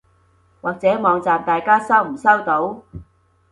[0.61, 2.81] 或者網站大家收唔收到？